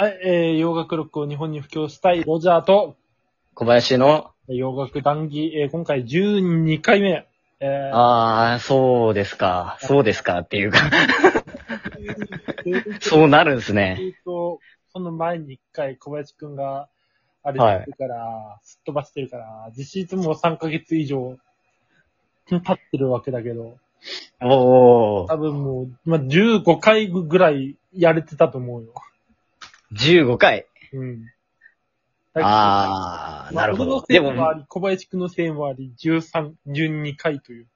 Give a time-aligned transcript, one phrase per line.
[0.00, 2.96] はい、えー、洋楽ロックを日本に布教したいロジャーと、
[3.52, 7.28] 小林の、洋楽談義、えー、今回12回目。
[7.60, 10.78] えー、ああ、そうですか、そうですかっていうか、
[13.02, 13.98] そうなるんですね。
[14.00, 14.60] えーと、
[14.90, 16.88] その前に1回小林くんが、
[17.42, 21.36] あれはいしてるから、すっ飛ばしてるから、実質もう3ヶ月以上、
[22.46, 23.76] 経ってるわけだけど、
[24.40, 28.94] おー、多分もう、まあ、15回ぐらいやれてたと思うよ。
[29.92, 30.66] 15回。
[30.92, 31.24] うん。
[32.34, 34.04] ああ、まあなるほど。
[34.08, 37.66] 俺でも、小林くんのせいもあり、13、12回という。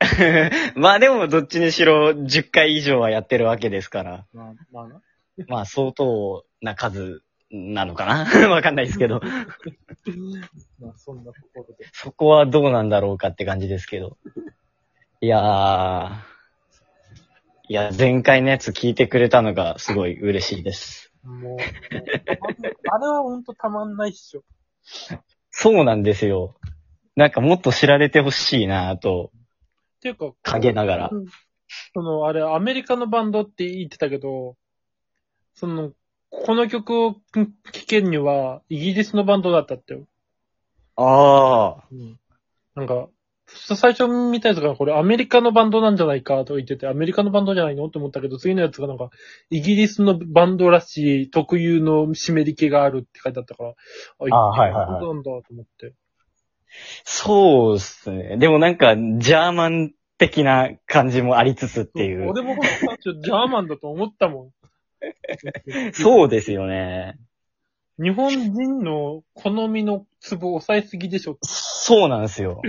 [0.76, 5.02] まあでもどっちにしろ10回以上はやってるわけですから、まあ、まあな。
[5.46, 9.20] まあ相当な数なのかな わかんないですけど、
[10.80, 11.86] まあ、そんなところで。
[11.92, 14.18] そこはどうなんだろうかって感じですけど。
[15.20, 16.10] いやー、
[17.68, 21.07] いや、前回のやつ聞いてくれたのがすごい嬉しいです。
[21.22, 24.42] もう、あれはほんとたまんないっしょ。
[25.50, 26.56] そうなんですよ。
[27.16, 29.32] なんかもっと知られてほしいなと、
[29.98, 31.20] っていうか、陰ながらう。
[31.22, 31.26] ん
[31.94, 34.56] その、あれ、アメリカのバンドって言ってたけど、
[35.54, 35.92] その、
[36.30, 37.20] この曲を聴
[37.86, 40.06] けるには、イギリスのバンドだったってよ。
[40.96, 42.20] ああ、うん。
[42.74, 43.08] なんか、
[43.48, 49.10] 最初見たやつがこれアメリカのバンドなんじゃないかと言ってて、アメリカのバンドじゃないのって思ったけど、次のやつがなんか、
[49.50, 53.70] イギリスのバンドらしい特有の湿り気があるって書いてあったから、
[54.30, 55.94] ああはいはいはいそうなんだと思って。
[57.04, 58.36] そうっすね。
[58.36, 62.28] でもなんか、ジャーマン的な感じもありつつっていう。
[62.28, 64.50] 俺もこの最初ジャーマンだと思ったもん。
[65.92, 67.18] そうですよね。
[67.98, 71.38] 日本人の好みのツボ抑えすぎでしょ。
[71.42, 72.60] そうなんですよ。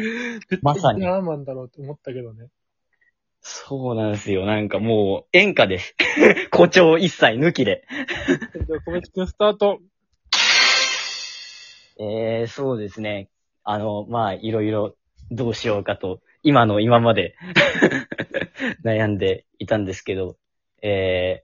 [0.61, 2.49] まさにジャーマンだろうと思ったけどね。
[3.41, 4.45] そうなんですよ。
[4.45, 5.95] なんかもう、演歌です。
[6.51, 7.85] 誇張一切抜きで。
[8.67, 9.79] じゃあ、小林くんスタート。
[11.99, 13.29] えー、そうですね。
[13.63, 14.95] あの、まあ、いろいろ
[15.31, 17.35] どうしようかと、今の今まで
[18.83, 20.37] 悩んでいたんですけど、
[20.81, 21.43] え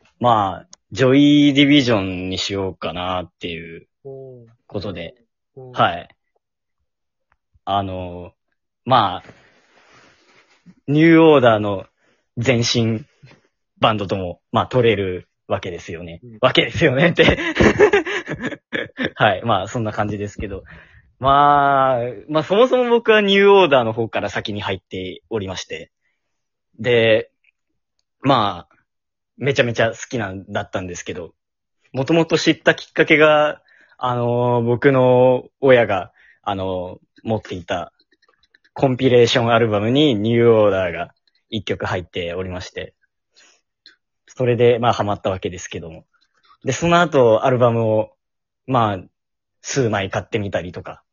[0.00, 3.88] ー、まあ、ジョイディビジョンにしようかなっていう
[4.66, 5.21] ことで、
[5.54, 6.08] はい。
[7.64, 8.32] あの、
[8.84, 9.24] まあ、
[10.86, 11.86] ニューオーダーの
[12.36, 13.04] 前身
[13.78, 16.20] バンドとも、まあ、取れるわけですよね。
[16.22, 17.24] うんわけですよねって。
[19.14, 19.42] はい。
[19.44, 20.64] まあ、そんな感じですけど。
[21.18, 25.92] まあ、まあ、そもそも僕はニューオーダーの方から先に入っておりまして。
[26.78, 27.30] で、
[28.22, 28.74] まあ、
[29.36, 31.34] めちゃめちゃ好きなんだったんですけど、
[31.92, 33.61] もともと知ったきっかけが、
[34.04, 36.10] あの僕の親が、
[36.42, 37.92] あの持っていた
[38.72, 41.14] コンピレーションアルバムにニューオーダーが
[41.50, 42.94] 一曲入っておりまして、
[44.26, 46.04] それで、まあ、ハマったわけですけども。
[46.64, 48.10] で、その後、アルバムを、
[48.66, 48.98] まあ、
[49.60, 51.04] 数枚買ってみたりとか。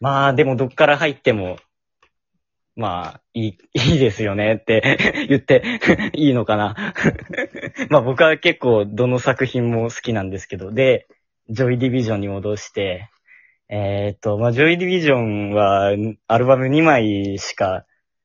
[0.00, 1.56] まあ、でもどっから入っても、
[2.76, 5.80] まあ、いい、いいですよねって言って
[6.14, 6.94] いいのかな。
[7.90, 11.08] まあ僕は結構どの作品も好きなんですけど、で、
[11.48, 13.10] ジョイディビジョンに戻して、
[13.68, 15.92] えーっと、まあジョイディビジョンは
[16.26, 17.84] アルバム2枚しか、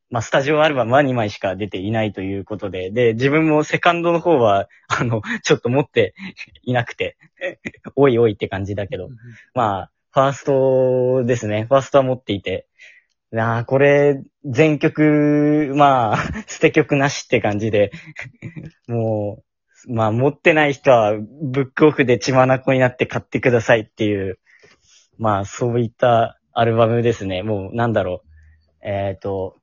[0.10, 6.14] まあスタジオアルバムは2枚しか出ていないということで、で、自分もセカンドの方は、あの、ちょっと持って
[6.64, 7.18] いなくて、
[7.96, 9.10] おいおいって感じだけど、
[9.54, 11.66] まあ、ファーストですね。
[11.66, 12.68] ファーストは持っていて。
[13.32, 16.18] なあ、これ、全曲、まあ、
[16.48, 17.92] 捨て曲なしって感じで、
[18.88, 19.44] もう、
[19.88, 24.40] まあ、持ってない人は、ブックオフで血眼になって買ってくださいっていう、
[25.18, 27.42] まあ、そういったアルバムですね。
[27.44, 28.28] もう、なんだろう。
[28.82, 29.56] えっ、と、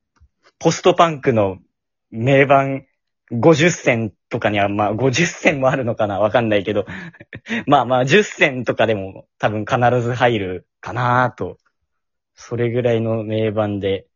[0.59, 1.59] ポストパンクの
[2.09, 2.85] 名盤
[3.31, 6.19] 50選とかには、まあ、50選もあるのかな？
[6.19, 6.85] わかんないけど、
[7.65, 11.57] ま あまあ、10選とかでも多分必ず入るかなと、
[12.35, 14.07] それぐらいの名盤で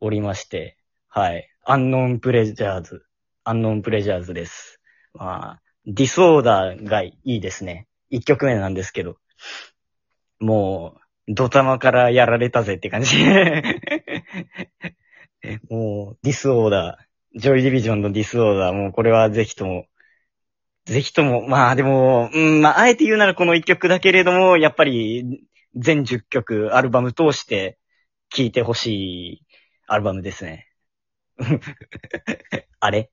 [0.00, 0.76] おりまして、
[1.08, 1.48] はい。
[1.64, 3.04] アンノンプレジャーズ、
[3.44, 4.81] アンノンプレジャーズです。
[5.14, 7.88] まあ、ディスオーダーがいいですね。
[8.10, 9.16] 一曲目なんですけど、
[10.38, 10.96] も
[11.28, 13.16] う、ドタマからやられたぜって感じ。
[15.70, 19.86] もう、ディスオーダー、ジョイディビジョンのディスオーダー、もうこれはぜひとも、
[20.84, 25.46] ぜひとも、まあでも、うん、まああえて言うならこの一曲だけれども、やっぱり
[25.76, 27.78] 全10曲アルバム通して
[28.30, 29.46] 聴いてほしい
[29.86, 30.71] アルバムですね。
[32.80, 33.10] あれ？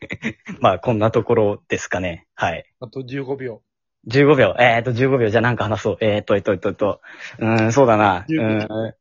[0.60, 2.26] まあこんなところですかね。
[2.34, 2.64] はい。
[2.80, 3.62] あと15秒。
[4.08, 4.56] 15秒？
[4.58, 5.28] えー、っと、15秒。
[5.28, 5.96] じゃあなんか話そう。
[6.00, 7.00] えー、っと、えっと、えっと、えっと。
[7.38, 8.24] うーん、そうだな。
[8.28, 8.94] う15ーん。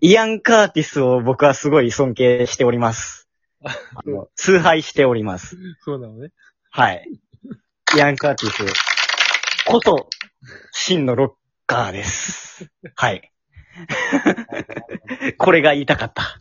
[0.00, 3.28] イアン・カーティスを僕はすごい尊敬しております。
[3.64, 3.74] あ
[4.06, 5.56] の崇拝しております。
[5.80, 6.30] そうなのね。
[6.70, 7.08] はい。
[7.96, 8.64] ヤンクアーティス
[9.66, 10.08] こそ、
[10.72, 11.30] 真のロッ
[11.66, 12.70] カーです。
[12.94, 13.32] はい。
[15.38, 16.40] これが言いたかった。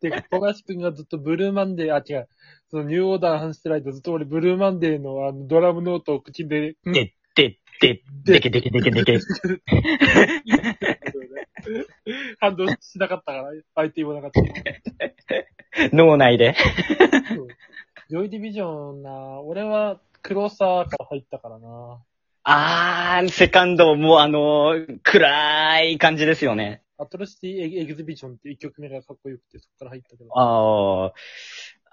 [0.00, 2.28] で、小林くんがずっとブルーマンデー、あ、違う。
[2.70, 9.18] そのニューオーダー話してる間ずっと俺ブルーマンデーのあのドラムノートを口で、んで、で、で、でけでけでけでけ。
[12.40, 14.40] 反応しなかったから、相手言わなかった。
[15.92, 16.54] 脳内で。
[17.34, 17.48] そう
[18.08, 22.02] ジョイディビジョンな、俺は黒沢から入ったからな。
[22.44, 26.82] あー、セカンド、もうあのー暗い感じですよね。
[26.98, 30.30] アトロシティエグゼビジョンって一曲目がかっこよくてそこから入ったけど。
[30.34, 31.12] あー、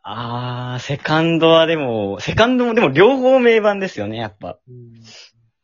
[0.01, 4.57] あー、セカンドはでも、セカンドもでも両方名盤ですよね、やっぱ。
[4.67, 4.93] うん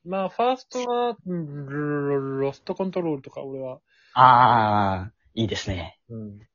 [0.08, 3.80] まあ、ファーストは、うんロロストコントロールとか俺は。
[4.14, 6.00] あー、いいですね。
[6.10, 6.40] うん。
[6.40, 6.46] セ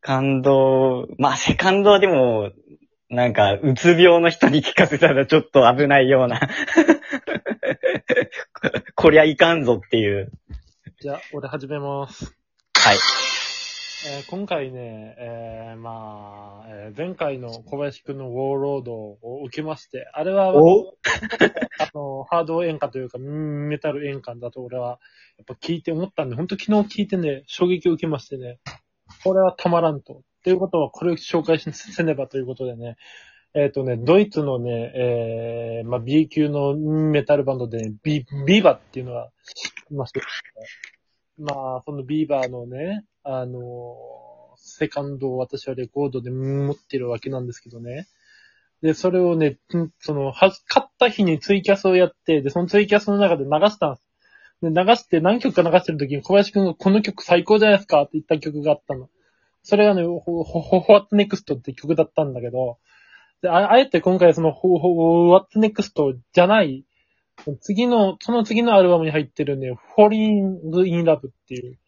[0.00, 2.52] カンド、まあ、セカンドはでも、
[3.10, 6.40] なんか、うつ病の人に聞かせたらちょっと危ないような。
[9.04, 10.32] こりゃいかんぞっていう。
[10.98, 12.34] じゃあ、俺始めます。
[12.72, 12.96] はい。
[14.08, 20.94] えー今回ね、えーまあ、えー前回の小林くんのウォーロードを受けまして、あれは、お？
[21.78, 25.00] あの、ハード演歌というか、うんメタル演歌だと俺は、
[25.36, 28.58] やっぱ聞いて思ったんで、本当昨日聞いてね、衝撃を受けましてね、
[29.22, 30.14] これはたまらんと。
[30.14, 32.96] っていうことは、これを紹介しせねばということでね、
[33.54, 39.30] えっ、とね、ドイツのね、えー、まあ、B 級のメタルバンドでね、ビ、ビーバっていうのが
[39.90, 40.20] いまして、
[41.38, 43.96] まあ、そのビーバーのね、あの
[44.56, 48.06] セカンドを私はレコードで持ってるわけなんですけどね。
[48.82, 49.56] で、それをね、
[50.00, 54.04] その、は、買った日にツイキャスをやって、で、そのツイキャスの中で流したんです。
[54.62, 59.08] で、流して何曲か流してる時に小林くんがこの曲最高じゃないですかって言った曲があったの。
[59.62, 62.78] それがね、ほ、ほ、ほ、What's Next って曲だったんだけど、
[63.44, 66.86] で、ああえて今回その、ほ、ほ、What's Next じゃない、
[67.60, 71.78] 次の、その次のアルバムに入ってるね、Falling in Love っていう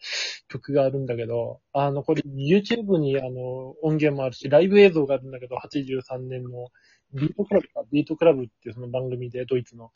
[0.49, 6.69] 曲があるんだけど、あの、これ YouTube にあの、音源もあるし、ライブ映像があるんだけど、83年の
[7.15, 9.93] ビートクラブか、ビートクラブっていうその番組でドイツの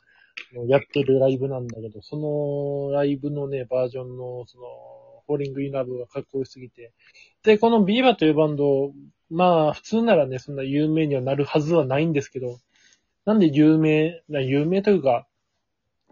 [0.66, 2.16] やってるライブなんだけど、そ
[2.90, 4.64] のライブのね、バージョンのその、
[5.30, 6.92] Falling in Love がかっこよすぎて、
[7.42, 8.92] で、このビーバーというバンド、
[9.30, 12.58] まあ、普通ならね、そんな有名にはなるはずはないんですけど、
[13.24, 15.26] なんで有名、な有名というか、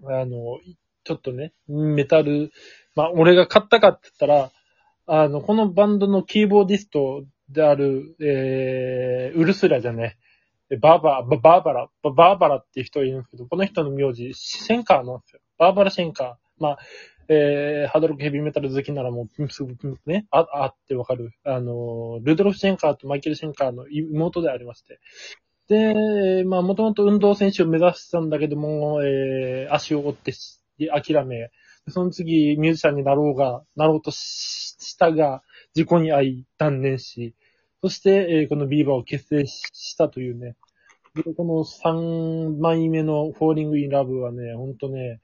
[0.04, 0.60] あの、
[1.04, 2.52] ちょっとね、メタル、
[2.94, 4.52] まあ、俺が買ったかって言ったら、
[5.06, 10.18] あの、このバンドのキーボーディストである、えー、ウルスラじゃね、
[10.76, 15.40] バーバラ、バーバラ、バーバラっていう人がいるんですけど、この人の名字、シェンカーなんですよ。
[15.56, 16.34] バーバラ・シェンカー。
[16.58, 16.78] まあ、
[17.28, 19.76] えー、ハードロックヘビーメタル好きならもう、すぐ
[20.06, 21.32] ね、あ、あってわかる。
[21.44, 24.98] あの、ルドルフ・シェンカーとマイケル・シェンカーの妹でありまして。
[25.68, 30.32] で、まあ、もともと運動選手を目指してたんだけども、えー、足を折って
[30.90, 31.50] 諦め、
[31.88, 35.42] その次、ミュージシャンになろうが、なろうとしたが、
[35.74, 37.34] 事故に遭い、断念し、
[37.82, 40.56] そして、えーこのビーバーを結成したというね。
[41.36, 45.20] この3枚目の Falling in Love はね、ほんとね、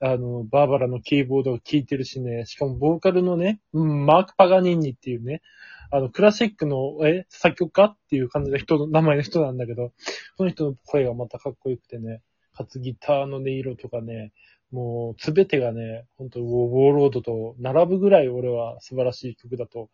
[0.00, 5.42] あの、バーバラのキーボードを聴いてるしね、しかもボーカルのね、うんマーク・パガニーニっていうね、
[5.90, 9.92] あの、クラシックの、え、作曲家っていう感じの人の、名前の人なんだけど、
[10.36, 14.32] その人の声がまたかっこよくてね、かつギターの音色とかね、
[14.70, 19.88] もう、すべてがね、本当ウォウォーロードと並ぶぐらい俺は素晴らしい曲だと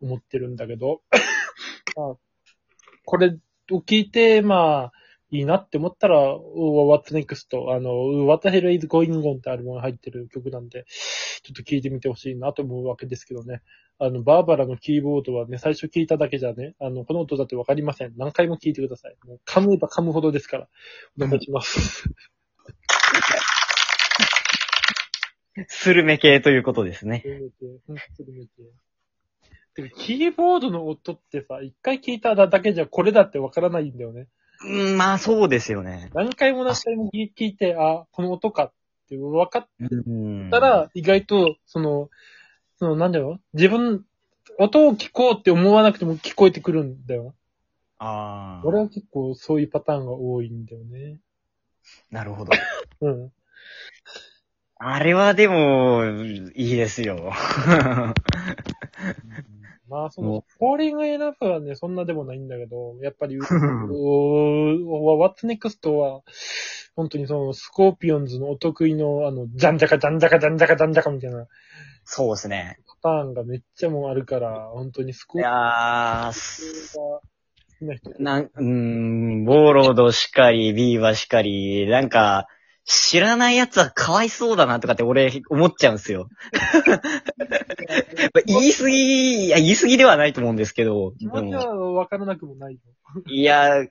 [0.00, 1.02] 思ってるんだけど、
[1.96, 2.16] まあ、
[3.04, 3.36] これ
[3.70, 4.92] を聞いて、まあ、
[5.32, 7.46] いいなって思ったら、What's Next?
[7.70, 10.84] あの、What the Hell is Going On ってアルバムが入ってる曲なんで、
[11.42, 13.62] ちょっと聞いてみてほしいなと思うわけですけどね。
[13.98, 18.12] あの、バーバラのキーボードはね、最初聞いただけじゃね、あの、この音だってわかりません。
[18.18, 19.16] 何回も聞いてください。
[19.26, 20.68] もう噛めば噛むほどですから。
[21.18, 22.10] お願いします。
[25.66, 27.22] スルメ系ということですね。
[27.22, 27.56] スルメ系、
[28.16, 28.48] スルメ系。
[29.74, 34.28] てか、キーボードの音ってさ、一回聞いただけじゃこれだってわからないんだよね。
[34.64, 36.10] うん、まあそうですよね。
[36.14, 38.72] 何回も何回も聞いて、あ、この音かっ
[39.08, 40.50] て分かっうん。
[40.50, 42.10] たら、意外と、その、
[42.78, 43.56] その、なんだろう？
[43.56, 44.04] 自分、
[44.58, 47.34] 音を聞こうって思わなくても聞こえてくるんだよ。
[47.98, 48.66] ああ。
[48.66, 51.18] 俺は結構そういうパターンが多いんだよね。
[52.10, 52.52] なるほど。
[53.00, 53.32] うん。
[54.84, 56.04] あれはでも、
[56.54, 57.32] いいですよ。
[59.92, 63.36] まあ、そもの、フォーリングエナフはね、そんなでもないんだけど、やっぱり、
[63.92, 64.78] おー、
[65.18, 66.22] What's Next は、
[66.96, 71.46] 本当にその、スコーピオンズのお得意の、あの、ジャンジャカジャンジャカジャンジャカジャンジャカみたいな
[72.04, 72.78] そうですね。
[73.02, 77.20] パターンがめっちゃもうあるから、本当にスコいーピオンズが、
[77.78, 78.22] きな人。
[78.22, 82.48] なん、うーん、ウォーロードしかり、ビーバーしかり、なんか、
[82.84, 86.28] 知らない奴はかわいそうだなとかって俺思っちゃうんですよ。
[88.46, 92.80] 言い過ぎ、いや、言い過ぎではないと思うんですけど、気持ちはわからなくもないよ。
[93.26, 93.86] いや、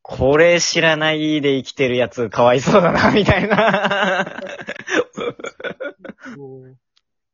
[0.00, 4.40] これ知らないで生きてるやつかわいそうだな、みたいな。
[6.34, 6.76] そう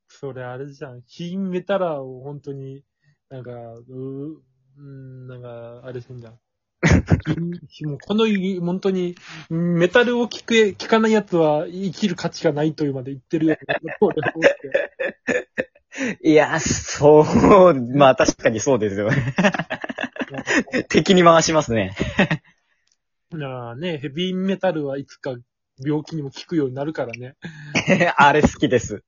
[0.08, 1.02] それあれじゃん。
[1.06, 2.84] ヒンメタラーを本当に、
[3.30, 4.36] なんか、うー
[4.76, 6.38] うん、なんか、あれすんじゃん。
[7.84, 8.26] もうこの、
[8.64, 9.14] 本当に、
[9.50, 13.56] メタルを聞く、聞かない奴は生きる価値がないというまで言ってるよ
[16.22, 17.22] いや、そ
[17.70, 19.34] う、まあ確かにそうですよね。
[20.88, 21.94] 敵に回しますね。
[23.30, 25.36] な あね、ヘビーメタルはいつか
[25.84, 27.36] 病気にも効くようになるからね。
[28.16, 29.04] あれ好きです。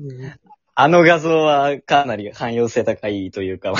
[0.00, 0.49] うん
[0.82, 3.74] あの画像はかなり汎用性高いというか、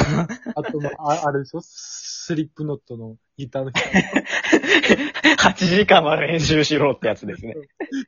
[0.54, 1.60] あと、まあ、ああれでしょ？
[1.62, 3.80] スリップノットのギターの人。
[5.40, 7.54] 8時間は練習しろってやつですね。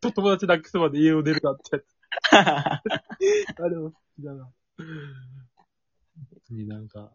[0.03, 1.85] と友達なくすまで家を出るなってやつ。
[3.63, 4.51] あれも好きだな。
[6.51, 7.13] になんか、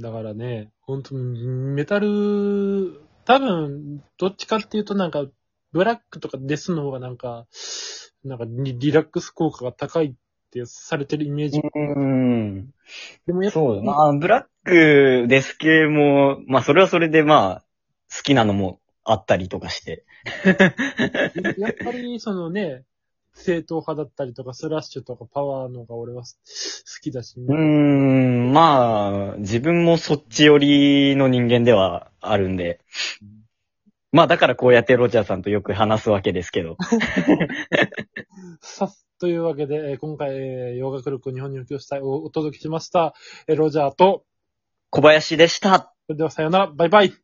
[0.00, 5.26] だからね、本当にメタル、多分、どっちかっていうとなんか、
[5.70, 7.46] ブラックとかデスの方がなんか、
[8.24, 10.16] なんかリリラックス効果が高い
[10.48, 11.60] ってされてるイメージ。
[11.60, 12.70] うん。
[13.26, 14.18] でもやっぱ、そうだな。
[14.18, 17.64] ブラックです系も、まあそれはそれでまあ、
[18.14, 20.04] 好きなのもあったりとかして。
[21.58, 22.84] やっぱりそのね、
[23.34, 26.28] 正統派だったりとか、スラッシュとかパワーのが俺は好
[27.02, 32.80] きだし、うーん、まあ、自分もそっち寄りの人間ではあるんで。
[34.10, 36.78] まあだからこうやってロジャーさんとよく話すわけですけど。
[38.62, 43.14] さ っというわけで、えー今回、えー洋楽力日本に普及したいをお届けしました。
[43.48, 44.24] えーロジャーと、
[44.90, 45.94] 小林でした。
[46.06, 47.18] それではさようなら、バイバイ。